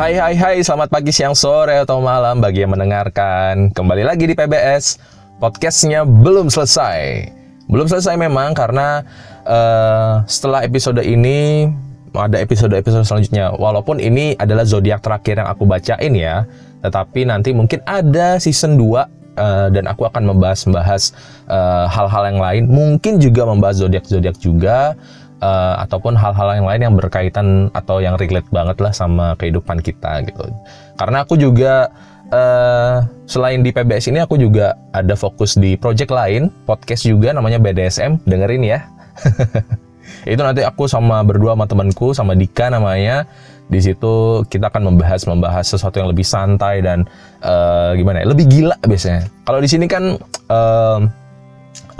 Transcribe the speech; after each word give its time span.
Hai 0.00 0.16
hai 0.16 0.32
hai, 0.32 0.56
selamat 0.64 0.88
pagi, 0.88 1.12
siang, 1.12 1.36
sore, 1.36 1.76
atau 1.76 2.00
malam 2.00 2.40
bagi 2.40 2.64
yang 2.64 2.72
mendengarkan. 2.72 3.68
Kembali 3.68 4.00
lagi 4.00 4.24
di 4.24 4.32
PBS, 4.32 4.96
podcastnya 5.36 6.08
belum 6.08 6.48
selesai. 6.48 7.28
Belum 7.68 7.84
selesai 7.84 8.16
memang 8.16 8.56
karena 8.56 9.04
uh, 9.44 10.24
setelah 10.24 10.64
episode 10.64 11.04
ini 11.04 11.68
ada 12.16 12.40
episode-episode 12.40 13.04
selanjutnya. 13.04 13.52
Walaupun 13.52 14.00
ini 14.00 14.32
adalah 14.40 14.64
zodiak 14.64 15.04
terakhir 15.04 15.44
yang 15.44 15.52
aku 15.52 15.68
bacain 15.68 16.16
ya, 16.16 16.48
tetapi 16.80 17.28
nanti 17.28 17.52
mungkin 17.52 17.84
ada 17.84 18.40
season 18.40 18.80
2 18.80 18.80
uh, 18.80 19.04
eh, 19.04 19.68
dan 19.68 19.84
aku 19.84 20.08
akan 20.08 20.32
membahas-bahas 20.32 21.12
uh, 21.44 21.84
hal-hal 21.92 22.24
yang 22.24 22.40
lain. 22.40 22.62
Mungkin 22.72 23.20
juga 23.20 23.44
membahas 23.44 23.84
zodiak-zodiak 23.84 24.40
juga 24.40 24.96
uh, 25.40 25.74
ataupun 25.84 26.14
hal-hal 26.16 26.60
yang 26.60 26.66
lain 26.68 26.80
yang 26.80 26.94
berkaitan 26.96 27.68
atau 27.72 27.98
yang 27.98 28.14
relate 28.16 28.46
banget 28.52 28.76
lah 28.80 28.92
sama 28.94 29.34
kehidupan 29.36 29.80
kita 29.80 30.24
gitu. 30.24 30.48
Karena 30.96 31.24
aku 31.24 31.36
juga 31.36 31.88
uh, 32.30 33.04
selain 33.26 33.60
di 33.60 33.74
PBS 33.74 34.08
ini 34.08 34.22
aku 34.22 34.38
juga 34.40 34.78
ada 34.94 35.12
fokus 35.18 35.58
di 35.58 35.74
project 35.76 36.12
lain, 36.12 36.48
podcast 36.64 37.04
juga 37.04 37.34
namanya 37.34 37.58
BDSM, 37.60 38.22
dengerin 38.24 38.64
ya. 38.64 38.80
Itu 40.28 40.42
nanti 40.42 40.60
aku 40.66 40.84
sama 40.84 41.24
berdua 41.24 41.56
sama 41.56 41.66
temanku 41.70 42.12
sama 42.12 42.32
Dika 42.36 42.68
namanya. 42.68 43.24
Di 43.70 43.78
situ 43.78 44.42
kita 44.50 44.66
akan 44.66 44.92
membahas 44.92 45.22
membahas 45.30 45.62
sesuatu 45.62 46.02
yang 46.02 46.10
lebih 46.10 46.26
santai 46.26 46.82
dan 46.82 47.06
uh, 47.46 47.94
gimana 47.94 48.26
ya, 48.26 48.26
lebih 48.26 48.50
gila 48.50 48.74
biasanya. 48.82 49.30
Kalau 49.46 49.62
di 49.62 49.68
sini 49.70 49.86
kan 49.86 50.18
uh, 50.50 50.98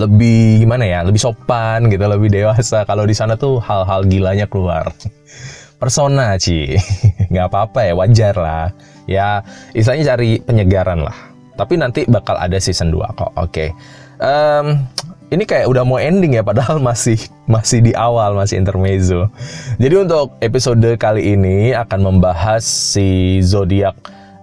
lebih 0.00 0.64
gimana 0.64 0.84
ya 0.88 1.04
lebih 1.04 1.20
sopan 1.20 1.92
gitu 1.92 2.00
lebih 2.08 2.32
dewasa. 2.32 2.88
Kalau 2.88 3.04
di 3.04 3.12
sana 3.12 3.36
tuh 3.36 3.60
hal-hal 3.60 4.08
gilanya 4.08 4.48
keluar. 4.48 4.90
Persona 5.80 6.36
Ci. 6.40 6.76
Nggak 7.32 7.46
apa-apa 7.52 7.80
ya 7.88 7.92
wajar 7.96 8.34
lah. 8.36 8.66
Ya 9.04 9.44
istilahnya 9.76 10.16
cari 10.16 10.40
penyegaran 10.40 11.04
lah. 11.04 11.16
Tapi 11.60 11.76
nanti 11.76 12.08
bakal 12.08 12.40
ada 12.40 12.56
season 12.56 12.88
2 12.88 13.16
kok 13.16 13.32
oke. 13.36 13.52
Okay. 13.52 13.68
um, 14.20 14.80
ini 15.30 15.46
kayak 15.46 15.70
udah 15.70 15.86
mau 15.86 16.02
ending 16.02 16.34
ya 16.34 16.42
padahal 16.42 16.82
masih 16.88 17.16
masih 17.46 17.80
di 17.80 17.92
awal 17.94 18.34
masih 18.34 18.58
intermezzo. 18.58 19.30
Jadi 19.78 19.94
untuk 20.08 20.34
episode 20.42 20.88
kali 20.98 21.38
ini 21.38 21.72
akan 21.72 22.00
membahas 22.02 22.62
si 22.66 23.38
zodiak 23.40 23.94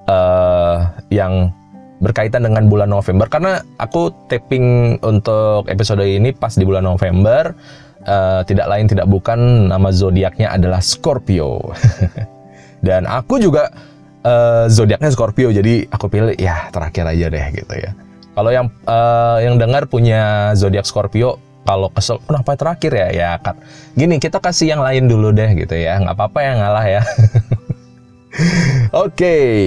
uh, 0.08 0.88
yang 1.12 1.52
berkaitan 2.00 2.46
dengan 2.46 2.70
bulan 2.70 2.90
November. 2.90 3.26
Karena 3.30 3.62
aku 3.82 4.14
tapping 4.30 4.98
untuk 5.02 5.66
episode 5.70 6.06
ini 6.06 6.34
pas 6.34 6.54
di 6.54 6.66
bulan 6.66 6.86
November 6.86 7.54
uh, 8.06 8.42
tidak 8.46 8.68
lain 8.70 8.86
tidak 8.86 9.08
bukan 9.10 9.70
nama 9.70 9.90
zodiaknya 9.90 10.54
adalah 10.54 10.80
Scorpio. 10.82 11.74
Dan 12.88 13.10
aku 13.10 13.42
juga 13.42 13.74
uh, 14.22 14.66
zodiaknya 14.70 15.10
Scorpio 15.10 15.50
jadi 15.50 15.90
aku 15.90 16.06
pilih 16.08 16.38
ya 16.38 16.70
terakhir 16.70 17.10
aja 17.10 17.28
deh 17.34 17.46
gitu 17.54 17.74
ya. 17.74 17.92
Kalau 18.38 18.54
yang 18.54 18.70
uh, 18.86 19.42
yang 19.42 19.58
dengar 19.58 19.90
punya 19.90 20.54
zodiak 20.54 20.86
Scorpio 20.86 21.42
kalau 21.66 21.90
kesel 21.90 22.22
kenapa 22.24 22.54
terakhir 22.54 22.94
ya? 22.94 23.08
Ya 23.10 23.32
kan 23.42 23.58
gini 23.98 24.22
kita 24.22 24.38
kasih 24.38 24.78
yang 24.78 24.82
lain 24.86 25.10
dulu 25.10 25.34
deh 25.34 25.58
gitu 25.58 25.74
ya. 25.74 25.98
Nggak 25.98 26.16
apa-apa 26.16 26.40
yang 26.46 26.56
ngalah 26.62 26.86
ya. 26.86 27.02
Oke. 28.94 29.10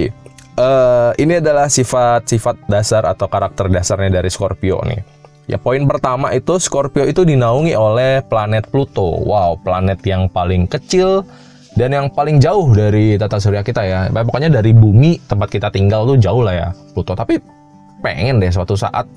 okay 0.07 0.20
uh, 0.61 1.09
ini 1.17 1.41
adalah 1.41 1.65
sifat-sifat 1.65 2.69
dasar 2.69 3.03
atau 3.09 3.25
karakter 3.25 3.67
dasarnya 3.67 4.21
dari 4.21 4.29
Scorpio 4.29 4.85
nih. 4.85 5.01
Ya 5.49 5.57
poin 5.57 5.83
pertama 5.89 6.31
itu 6.31 6.61
Scorpio 6.61 7.03
itu 7.03 7.25
dinaungi 7.25 7.73
oleh 7.73 8.21
planet 8.29 8.69
Pluto. 8.69 9.19
Wow, 9.25 9.59
planet 9.59 9.99
yang 10.05 10.29
paling 10.29 10.69
kecil 10.69 11.25
dan 11.75 11.91
yang 11.91 12.07
paling 12.13 12.37
jauh 12.37 12.71
dari 12.71 13.17
tata 13.17 13.41
surya 13.41 13.65
kita 13.65 13.81
ya. 13.83 13.99
Pokoknya 14.13 14.61
dari 14.61 14.71
bumi 14.71 15.17
tempat 15.25 15.49
kita 15.49 15.73
tinggal 15.73 16.05
tuh 16.07 16.15
jauh 16.21 16.45
lah 16.45 16.53
ya 16.55 16.69
Pluto. 16.93 17.17
Tapi 17.17 17.41
pengen 17.99 18.39
deh 18.39 18.53
suatu 18.53 18.77
saat 18.77 19.09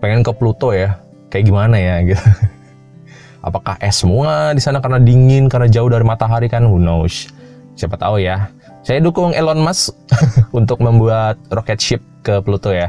pengen 0.00 0.22
ke 0.22 0.32
Pluto 0.32 0.72
ya. 0.72 0.96
Kayak 1.28 1.44
gimana 1.50 1.76
ya 1.76 1.96
gitu. 2.06 2.24
Apakah 3.46 3.76
es 3.82 4.00
semua 4.00 4.56
di 4.56 4.62
sana 4.62 4.82
karena 4.82 4.98
dingin, 4.98 5.46
karena 5.46 5.70
jauh 5.70 5.86
dari 5.86 6.02
matahari 6.02 6.50
kan? 6.50 6.66
Who 6.66 6.80
knows? 6.80 7.30
Siapa 7.76 7.94
tahu 8.00 8.18
ya. 8.22 8.48
Saya 8.86 9.02
dukung 9.02 9.34
Elon 9.34 9.66
Musk 9.66 9.98
untuk 10.58 10.78
membuat 10.78 11.34
rocket 11.50 11.82
ship 11.82 11.98
ke 12.22 12.38
Pluto 12.38 12.70
ya. 12.70 12.86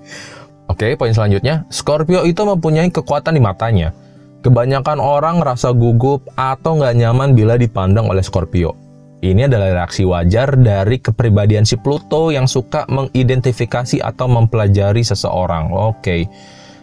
Oke, 0.72 0.96
poin 0.96 1.12
selanjutnya, 1.12 1.68
Scorpio 1.68 2.24
itu 2.24 2.40
mempunyai 2.40 2.88
kekuatan 2.88 3.36
di 3.36 3.42
matanya. 3.44 3.92
Kebanyakan 4.40 4.96
orang 4.96 5.44
merasa 5.44 5.76
gugup 5.76 6.24
atau 6.40 6.80
nggak 6.80 6.96
nyaman 6.96 7.36
bila 7.36 7.60
dipandang 7.60 8.08
oleh 8.08 8.24
Scorpio. 8.24 8.72
Ini 9.20 9.52
adalah 9.52 9.84
reaksi 9.84 10.08
wajar 10.08 10.56
dari 10.56 10.96
kepribadian 10.96 11.68
si 11.68 11.76
Pluto 11.76 12.32
yang 12.32 12.48
suka 12.48 12.88
mengidentifikasi 12.88 14.00
atau 14.00 14.24
mempelajari 14.24 15.04
seseorang. 15.04 15.68
Oke, 15.76 16.32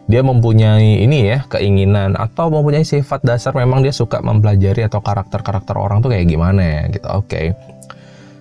dia 0.06 0.22
mempunyai 0.22 1.02
ini 1.02 1.34
ya 1.34 1.42
keinginan 1.50 2.14
atau 2.14 2.54
mempunyai 2.54 2.86
sifat 2.86 3.26
dasar 3.26 3.58
memang 3.58 3.82
dia 3.82 3.90
suka 3.90 4.22
mempelajari 4.22 4.86
atau 4.86 5.02
karakter-karakter 5.02 5.74
orang 5.74 6.06
tuh 6.06 6.14
kayak 6.14 6.30
gimana 6.30 6.62
ya 6.62 6.82
gitu. 6.94 7.08
Oke. 7.10 7.58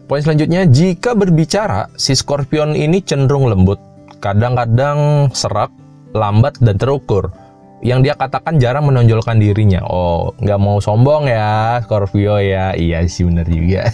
Poin 0.07 0.23
selanjutnya, 0.23 0.71
jika 0.71 1.19
berbicara, 1.19 1.91
si 1.99 2.15
Scorpion 2.15 2.79
ini 2.79 3.03
cenderung 3.03 3.51
lembut, 3.51 3.83
kadang-kadang 4.23 5.27
serak, 5.35 5.75
lambat, 6.15 6.55
dan 6.63 6.79
terukur. 6.79 7.35
Yang 7.83 8.07
dia 8.07 8.15
katakan 8.15 8.63
jarang 8.63 8.87
menonjolkan 8.87 9.43
dirinya. 9.43 9.83
Oh, 9.83 10.31
nggak 10.39 10.63
mau 10.63 10.79
sombong 10.79 11.27
ya, 11.27 11.83
Scorpio 11.83 12.39
ya. 12.39 12.71
Iya 12.79 13.03
sih 13.11 13.27
bener 13.27 13.51
juga. 13.51 13.91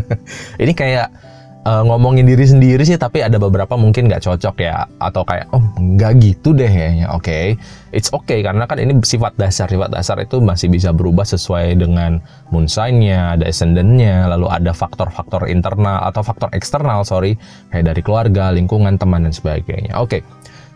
ini 0.64 0.72
kayak 0.72 1.12
uh, 1.64 1.82
ngomongin 1.84 2.24
diri 2.24 2.44
sendiri 2.46 2.82
sih 2.86 2.96
tapi 2.96 3.20
ada 3.20 3.36
beberapa 3.36 3.76
mungkin 3.76 4.08
nggak 4.08 4.24
cocok 4.24 4.56
ya. 4.60 4.86
Atau 5.00 5.26
kayak 5.26 5.50
oh 5.52 5.62
nggak 5.76 6.12
gitu 6.22 6.56
deh 6.56 6.68
kayaknya. 6.68 7.06
Oke. 7.12 7.24
Okay. 7.24 7.46
it's 7.90 8.06
okay 8.14 8.38
karena 8.46 8.70
kan 8.70 8.78
ini 8.78 8.96
sifat 9.02 9.34
dasar. 9.36 9.66
Sifat 9.66 9.90
dasar 9.90 10.16
itu 10.22 10.38
masih 10.38 10.70
bisa 10.70 10.94
berubah 10.94 11.26
sesuai 11.26 11.76
dengan 11.80 12.22
moon 12.54 12.70
sign-nya 12.70 13.36
ada 13.36 13.44
ascendant-nya 13.50 14.30
lalu 14.30 14.46
ada 14.46 14.70
faktor-faktor 14.70 15.50
internal 15.50 16.06
atau 16.06 16.22
faktor 16.22 16.48
eksternal 16.54 17.02
sorry. 17.02 17.34
Kayak 17.74 17.94
dari 17.94 18.00
keluarga 18.04 18.54
lingkungan 18.54 18.96
teman 18.96 19.26
dan 19.26 19.34
sebagainya. 19.34 19.98
Oke. 19.98 20.20
Okay. 20.20 20.22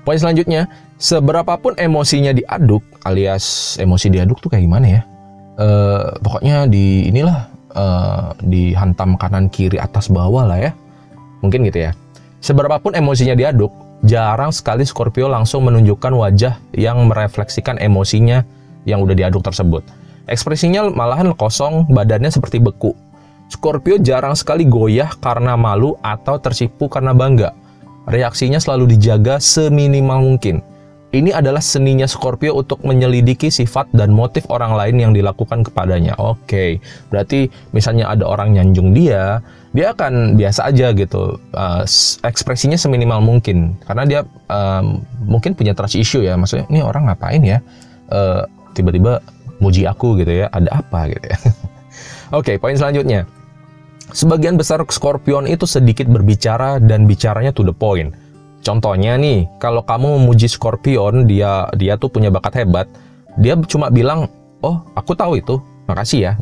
poin 0.04 0.20
selanjutnya 0.20 0.68
seberapapun 1.00 1.80
emosinya 1.80 2.36
diaduk 2.36 2.84
alias 3.08 3.76
emosi 3.80 4.12
diaduk 4.12 4.36
tuh 4.36 4.52
kayak 4.52 4.68
gimana 4.68 5.00
ya? 5.00 5.02
Uh, 5.54 6.12
pokoknya 6.20 6.68
di 6.68 7.08
inilah 7.08 7.53
uh, 7.74 8.32
dihantam 8.42 9.18
kanan 9.20 9.50
kiri 9.50 9.76
atas 9.76 10.08
bawah 10.08 10.46
lah 10.48 10.58
ya. 10.58 10.72
Mungkin 11.44 11.66
gitu 11.68 11.90
ya. 11.90 11.92
Seberapapun 12.40 12.96
emosinya 12.96 13.36
diaduk 13.36 13.70
jarang 14.04 14.52
sekali 14.52 14.84
Scorpio 14.84 15.28
langsung 15.28 15.64
menunjukkan 15.68 16.12
wajah 16.12 16.54
yang 16.76 17.04
merefleksikan 17.08 17.80
emosinya 17.80 18.44
yang 18.88 19.04
udah 19.04 19.16
diaduk 19.16 19.44
tersebut. 19.44 19.84
Ekspresinya 20.24 20.88
malahan 20.88 21.36
kosong 21.36 21.88
badannya 21.92 22.32
seperti 22.32 22.60
beku. 22.60 22.96
Scorpio 23.52 24.00
jarang 24.00 24.32
sekali 24.32 24.64
goyah 24.64 25.12
karena 25.20 25.52
malu 25.54 26.00
atau 26.00 26.40
tersipu 26.40 26.88
karena 26.88 27.12
bangga. 27.12 27.52
Reaksinya 28.08 28.60
selalu 28.60 28.96
dijaga 28.96 29.40
seminimal 29.40 30.20
mungkin 30.20 30.64
ini 31.14 31.30
adalah 31.30 31.62
seninya 31.62 32.10
Scorpio 32.10 32.58
untuk 32.58 32.82
menyelidiki 32.82 33.46
sifat 33.46 33.86
dan 33.94 34.10
motif 34.10 34.42
orang 34.50 34.74
lain 34.74 34.98
yang 34.98 35.12
dilakukan 35.14 35.62
kepadanya. 35.62 36.18
Oke, 36.18 36.42
okay. 36.42 36.70
berarti 37.08 37.46
misalnya 37.70 38.10
ada 38.10 38.26
orang 38.26 38.58
nyanjung 38.58 38.90
dia, 38.90 39.38
dia 39.70 39.94
akan 39.94 40.34
biasa 40.34 40.74
aja 40.74 40.90
gitu, 40.90 41.38
uh, 41.54 41.82
ekspresinya 42.26 42.74
seminimal 42.74 43.22
mungkin, 43.22 43.78
karena 43.86 44.02
dia 44.02 44.20
um, 44.50 45.06
mungkin 45.22 45.54
punya 45.54 45.70
trust 45.70 45.94
issue 45.94 46.26
ya, 46.26 46.34
maksudnya 46.34 46.66
ini 46.66 46.82
orang 46.82 47.06
ngapain 47.06 47.42
ya, 47.46 47.62
uh, 48.10 48.42
tiba-tiba 48.74 49.22
muji 49.62 49.86
aku 49.86 50.18
gitu 50.18 50.42
ya, 50.44 50.50
ada 50.50 50.82
apa 50.82 51.14
gitu 51.14 51.26
ya. 51.30 51.38
Oke, 52.34 52.54
okay, 52.54 52.56
poin 52.58 52.74
selanjutnya. 52.74 53.22
Sebagian 54.10 54.58
besar 54.58 54.82
Scorpion 54.90 55.46
itu 55.46 55.64
sedikit 55.64 56.10
berbicara 56.10 56.82
dan 56.82 57.06
bicaranya 57.06 57.54
to 57.54 57.64
the 57.64 57.72
point 57.72 58.12
Contohnya 58.64 59.20
nih, 59.20 59.44
kalau 59.60 59.84
kamu 59.84 60.24
memuji 60.24 60.48
Scorpion, 60.48 61.28
dia 61.28 61.68
dia 61.76 62.00
tuh 62.00 62.08
punya 62.08 62.32
bakat 62.32 62.64
hebat, 62.64 62.88
dia 63.36 63.60
cuma 63.68 63.92
bilang, 63.92 64.24
"Oh, 64.64 64.80
aku 64.96 65.12
tahu 65.12 65.36
itu. 65.36 65.60
Makasih 65.84 66.20
ya." 66.24 66.32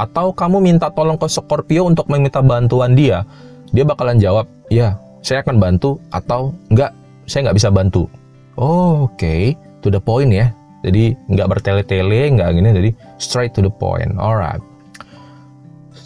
Atau 0.00 0.32
kamu 0.32 0.64
minta 0.64 0.88
tolong 0.88 1.20
ke 1.20 1.28
Scorpio 1.28 1.84
untuk 1.84 2.08
meminta 2.08 2.40
bantuan 2.40 2.96
dia, 2.96 3.28
dia 3.68 3.84
bakalan 3.84 4.16
jawab, 4.16 4.48
"Ya, 4.72 4.96
saya 5.20 5.44
akan 5.44 5.60
bantu," 5.60 6.00
atau 6.08 6.56
"Enggak, 6.72 6.96
saya 7.28 7.50
nggak 7.50 7.58
bisa 7.60 7.68
bantu." 7.68 8.08
Oh, 8.56 9.04
oke, 9.04 9.20
okay. 9.20 9.52
to 9.84 9.92
the 9.92 10.00
point 10.00 10.32
ya. 10.32 10.48
Jadi 10.82 11.12
nggak 11.28 11.48
bertele-tele, 11.52 12.32
nggak 12.32 12.48
gini, 12.54 12.68
jadi 12.72 12.90
straight 13.20 13.52
to 13.52 13.60
the 13.60 13.70
point. 13.70 14.16
Alright. 14.16 14.62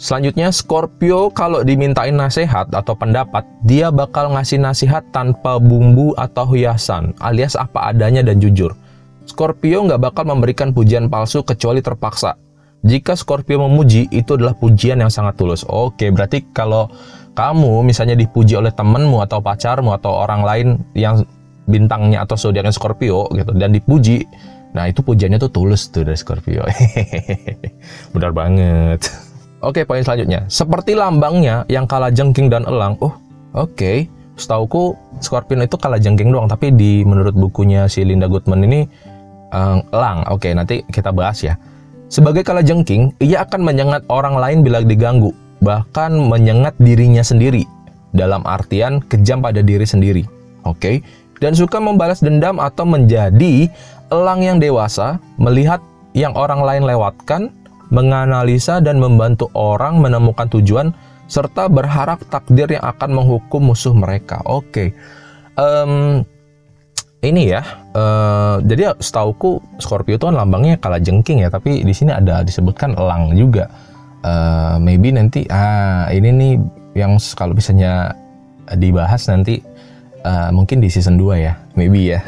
Selanjutnya 0.03 0.51
Scorpio 0.51 1.31
kalau 1.31 1.63
dimintain 1.63 2.11
nasihat 2.11 2.67
atau 2.75 2.91
pendapat, 2.91 3.47
dia 3.63 3.87
bakal 3.87 4.35
ngasih 4.35 4.59
nasihat 4.59 4.99
tanpa 5.15 5.55
bumbu 5.63 6.11
atau 6.19 6.43
hiasan, 6.51 7.15
alias 7.23 7.55
apa 7.55 7.87
adanya 7.87 8.19
dan 8.19 8.35
jujur. 8.43 8.75
Scorpio 9.23 9.87
nggak 9.87 10.03
bakal 10.03 10.27
memberikan 10.27 10.75
pujian 10.75 11.07
palsu 11.07 11.39
kecuali 11.47 11.79
terpaksa. 11.79 12.35
Jika 12.83 13.15
Scorpio 13.15 13.63
memuji, 13.63 14.11
itu 14.11 14.35
adalah 14.35 14.51
pujian 14.59 14.99
yang 14.99 15.07
sangat 15.07 15.39
tulus. 15.39 15.63
Oke, 15.71 16.11
berarti 16.11 16.51
kalau 16.51 16.91
kamu 17.31 17.87
misalnya 17.87 18.19
dipuji 18.19 18.59
oleh 18.59 18.75
temenmu 18.75 19.23
atau 19.23 19.39
pacarmu 19.39 19.95
atau 19.95 20.19
orang 20.19 20.43
lain 20.43 20.67
yang 20.99 21.23
bintangnya 21.63 22.27
atau 22.27 22.35
zodiaknya 22.35 22.75
Scorpio 22.75 23.31
gitu 23.31 23.55
dan 23.55 23.71
dipuji, 23.71 24.27
nah 24.75 24.83
itu 24.83 24.99
pujiannya 24.99 25.39
tuh 25.39 25.47
tulus 25.63 25.87
tuh 25.87 26.03
dari 26.03 26.19
Scorpio. 26.19 26.67
Benar 28.19 28.35
banget. 28.35 29.31
Oke, 29.63 29.87
poin 29.87 30.03
selanjutnya. 30.03 30.43
Seperti 30.51 30.91
lambangnya 30.91 31.63
yang 31.71 31.87
kalah 31.87 32.11
jengking 32.11 32.51
dan 32.51 32.67
elang. 32.67 32.99
Oh, 32.99 33.15
oke. 33.55 33.71
Okay. 33.79 33.97
Setauku 34.33 34.97
Scorpion 35.21 35.61
itu 35.63 35.77
kalah 35.77 36.01
jengking 36.01 36.33
doang, 36.33 36.49
tapi 36.49 36.73
di 36.73 37.05
menurut 37.05 37.37
bukunya 37.37 37.85
si 37.85 38.01
Linda 38.01 38.25
Goodman 38.25 38.65
ini 38.65 38.83
um, 39.53 39.79
elang. 39.93 40.25
Oke, 40.27 40.49
okay, 40.49 40.51
nanti 40.57 40.75
kita 40.89 41.13
bahas 41.13 41.39
ya. 41.39 41.55
Sebagai 42.09 42.45
kala 42.45 42.61
jengking, 42.61 43.13
ia 43.21 43.41
akan 43.45 43.61
menyengat 43.65 44.05
orang 44.09 44.37
lain 44.37 44.61
bila 44.61 44.81
diganggu, 44.85 45.33
bahkan 45.65 46.13
menyengat 46.13 46.77
dirinya 46.77 47.25
sendiri, 47.25 47.65
dalam 48.13 48.45
artian 48.45 49.01
kejam 49.05 49.41
pada 49.41 49.65
diri 49.65 49.85
sendiri. 49.85 50.21
Oke, 50.65 50.77
okay? 50.77 50.95
dan 51.41 51.57
suka 51.57 51.81
membalas 51.81 52.21
dendam 52.21 52.61
atau 52.61 52.85
menjadi 52.85 53.65
elang 54.13 54.45
yang 54.45 54.57
dewasa, 54.61 55.17
melihat 55.41 55.81
yang 56.13 56.37
orang 56.37 56.61
lain 56.61 56.85
lewatkan, 56.85 57.49
menganalisa 57.93 58.81
dan 58.81 58.97
membantu 58.97 59.53
orang 59.53 60.01
menemukan 60.01 60.49
tujuan, 60.49 60.89
serta 61.29 61.69
berharap 61.69 62.25
takdir 62.27 62.73
yang 62.73 62.83
akan 62.83 63.13
menghukum 63.13 63.69
musuh 63.69 63.93
mereka. 63.93 64.41
Oke, 64.49 64.65
okay. 64.67 64.87
um, 65.55 66.25
ini 67.23 67.53
ya, 67.53 67.61
uh, 67.95 68.59
jadi 68.65 68.97
setauku 68.99 69.61
Scorpio 69.79 70.19
itu 70.19 70.25
kan 70.25 70.35
lambangnya 70.35 70.75
kalah 70.81 70.99
jengking 70.99 71.45
ya, 71.45 71.53
tapi 71.53 71.85
di 71.85 71.93
sini 71.93 72.11
ada 72.11 72.41
disebutkan 72.41 72.97
elang 72.97 73.31
juga. 73.37 73.69
Uh, 74.23 74.79
maybe 74.79 75.11
nanti 75.11 75.43
ah 75.51 76.07
ini 76.07 76.31
nih 76.31 76.53
yang 76.95 77.19
kalau 77.35 77.51
misalnya 77.51 78.15
dibahas 78.79 79.27
nanti 79.27 79.59
uh, 80.23 80.47
mungkin 80.51 80.79
di 80.79 80.87
season 80.89 81.15
2 81.15 81.45
ya, 81.45 81.53
maybe 81.77 82.11
ya. 82.11 82.19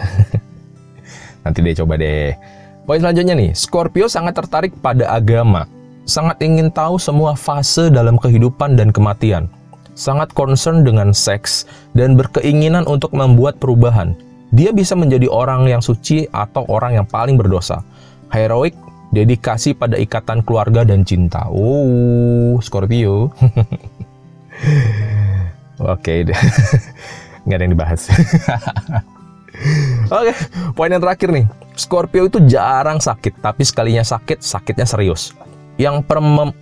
nanti 1.44 1.60
deh 1.60 1.76
coba 1.76 1.98
deh. 2.00 2.32
Poin 2.86 3.02
selanjutnya 3.02 3.34
nih, 3.34 3.52
Scorpio 3.58 4.06
sangat 4.06 4.38
tertarik 4.38 4.74
pada 4.78 5.10
agama, 5.10 5.66
sangat 6.06 6.38
ingin 6.46 6.70
tahu 6.70 7.02
semua 7.02 7.34
fase 7.34 7.90
dalam 7.90 8.18
kehidupan 8.22 8.78
dan 8.78 8.94
kematian, 8.94 9.50
sangat 9.98 10.30
concern 10.38 10.86
dengan 10.86 11.10
seks 11.10 11.66
dan 11.98 12.14
berkeinginan 12.14 12.86
untuk 12.86 13.10
membuat 13.10 13.58
perubahan 13.58 14.14
dia 14.56 14.72
bisa 14.72 14.96
menjadi 14.96 15.28
orang 15.28 15.68
yang 15.68 15.84
suci 15.84 16.32
atau 16.32 16.64
orang 16.72 17.02
yang 17.02 17.08
paling 17.08 17.36
berdosa. 17.36 17.84
Heroik, 18.32 18.72
dedikasi 19.12 19.76
pada 19.76 20.00
ikatan 20.00 20.46
keluarga 20.48 20.88
dan 20.88 21.04
cinta. 21.04 21.52
Oh, 21.52 22.56
Scorpio. 22.64 23.36
Oke, 25.92 26.24
nggak 27.44 27.58
ada 27.60 27.64
yang 27.68 27.74
dibahas. 27.76 28.08
Oke, 30.12 30.34
poin 30.78 30.92
yang 30.92 31.02
terakhir 31.02 31.30
nih. 31.32 31.46
Scorpio 31.76 32.32
itu 32.32 32.40
jarang 32.48 33.04
sakit, 33.04 33.44
tapi 33.44 33.68
sekalinya 33.68 34.04
sakit, 34.06 34.40
sakitnya 34.40 34.88
serius. 34.88 35.36
Yang, 35.76 36.08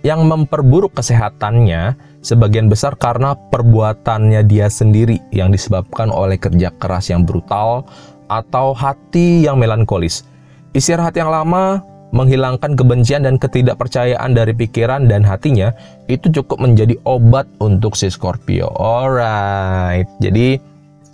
yang 0.02 0.26
memperburuk 0.26 0.98
kesehatannya 0.98 1.94
sebagian 2.24 2.66
besar 2.66 2.98
karena 2.98 3.38
perbuatannya 3.38 4.42
dia 4.42 4.66
sendiri 4.66 5.22
yang 5.30 5.54
disebabkan 5.54 6.10
oleh 6.10 6.34
kerja 6.34 6.74
keras 6.74 7.14
yang 7.14 7.22
brutal 7.22 7.86
atau 8.26 8.74
hati 8.74 9.46
yang 9.46 9.60
melankolis. 9.60 10.26
Istirahat 10.74 11.14
yang 11.14 11.30
lama 11.30 11.78
menghilangkan 12.10 12.78
kebencian 12.78 13.26
dan 13.26 13.38
ketidakpercayaan 13.38 14.34
dari 14.34 14.54
pikiran 14.54 15.10
dan 15.10 15.26
hatinya 15.26 15.74
itu 16.06 16.30
cukup 16.30 16.62
menjadi 16.62 16.98
obat 17.06 17.46
untuk 17.58 17.94
si 17.94 18.10
Scorpio. 18.10 18.70
Alright, 18.74 20.06
jadi 20.18 20.58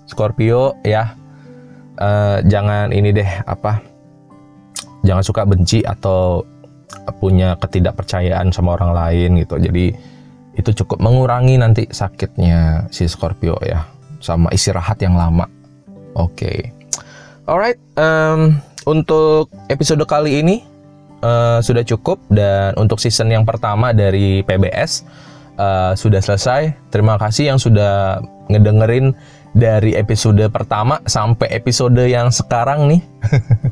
Scorpio 0.08 0.76
ya 0.84 1.16
uh, 2.00 2.42
jangan 2.48 2.90
ini 2.90 3.12
deh 3.14 3.30
apa 3.46 3.80
jangan 5.04 5.24
suka 5.24 5.44
benci 5.46 5.84
atau 5.84 6.44
punya 7.20 7.56
ketidakpercayaan 7.58 8.50
sama 8.50 8.76
orang 8.76 8.92
lain 8.92 9.40
gitu. 9.40 9.56
Jadi 9.56 9.94
itu 10.58 10.70
cukup 10.82 10.98
mengurangi 11.00 11.56
nanti 11.56 11.86
sakitnya 11.88 12.90
si 12.90 13.06
Scorpio 13.06 13.56
ya 13.62 13.86
sama 14.20 14.50
istirahat 14.52 15.00
yang 15.00 15.16
lama. 15.16 15.46
Oke, 16.18 16.34
okay. 16.34 16.58
alright. 17.46 17.78
Um, 17.94 18.58
untuk 18.84 19.48
episode 19.70 20.02
kali 20.04 20.42
ini 20.42 20.66
uh, 21.22 21.62
sudah 21.62 21.86
cukup 21.86 22.18
dan 22.28 22.74
untuk 22.76 22.98
season 22.98 23.30
yang 23.30 23.46
pertama 23.46 23.94
dari 23.94 24.42
PBS 24.42 25.06
uh, 25.56 25.94
sudah 25.94 26.18
selesai. 26.20 26.74
Terima 26.90 27.16
kasih 27.16 27.54
yang 27.54 27.58
sudah 27.62 28.20
ngedengerin 28.50 29.14
dari 29.56 29.98
episode 29.98 30.42
pertama 30.50 31.02
sampai 31.06 31.50
episode 31.54 32.00
yang 32.06 32.30
sekarang 32.30 32.90
nih. 32.90 33.02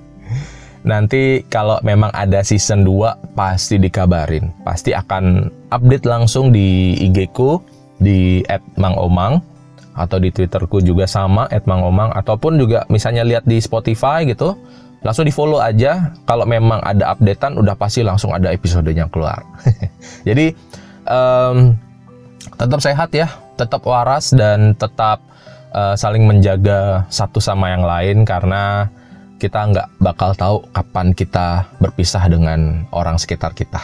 Nanti 0.91 1.45
kalau 1.51 1.77
memang 1.85 2.09
ada 2.15 2.41
season 2.41 2.87
2 2.87 3.37
pasti 3.37 3.77
dikabarin. 3.77 4.49
Pasti 4.63 4.95
akan 4.95 5.51
update 5.69 6.07
langsung 6.09 6.55
di 6.55 6.97
IG 6.97 7.31
ku 7.35 7.61
di 7.99 8.41
@mangomang 8.79 9.43
atau 9.99 10.23
di 10.23 10.31
Twitterku 10.31 10.79
juga 10.79 11.11
sama 11.11 11.51
@mangomang 11.67 12.15
ataupun 12.15 12.55
juga 12.57 12.87
misalnya 12.87 13.27
lihat 13.27 13.45
di 13.45 13.59
Spotify 13.59 14.23
gitu 14.23 14.55
langsung 15.03 15.27
di 15.27 15.35
follow 15.35 15.63
aja 15.63 16.15
kalau 16.27 16.47
memang 16.47 16.83
ada 16.83 17.15
updatean 17.15 17.59
udah 17.59 17.75
pasti 17.79 18.03
langsung 18.03 18.35
ada 18.35 18.51
episodenya 18.51 19.07
keluar 19.11 19.43
jadi 20.29 20.55
um, 21.07 21.75
tetap 22.59 22.81
sehat 22.83 23.11
ya 23.15 23.27
tetap 23.59 23.83
waras 23.87 24.35
dan 24.35 24.75
tetap 24.75 25.23
uh, 25.73 25.95
saling 25.97 26.25
menjaga 26.29 27.05
satu 27.09 27.41
sama 27.41 27.73
yang 27.73 27.85
lain 27.85 28.23
karena 28.23 28.89
kita 29.39 29.71
nggak 29.71 29.89
bakal 30.03 30.35
tahu 30.35 30.57
kapan 30.75 31.15
kita 31.15 31.71
berpisah 31.79 32.27
dengan 32.27 32.85
orang 32.91 33.17
sekitar 33.17 33.55
kita. 33.55 33.81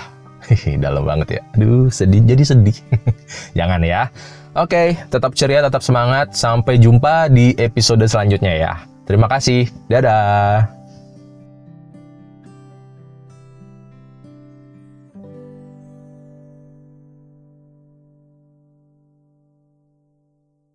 Dalam 0.84 1.06
banget 1.06 1.40
ya. 1.40 1.42
Aduh, 1.56 1.88
sedih 1.88 2.20
jadi 2.26 2.44
sedih. 2.44 2.76
Jangan 3.58 3.81
ya. 3.86 4.10
Oke, 4.54 4.94
tetap 5.10 5.34
ceria, 5.34 5.62
tetap 5.64 5.82
semangat. 5.82 6.34
Sampai 6.34 6.78
jumpa 6.78 7.30
di 7.30 7.54
episode 7.59 8.04
selanjutnya 8.06 8.54
ya. 8.54 8.75
Terima 9.06 9.26
kasih. 9.26 9.70
Dadah. 9.90 10.74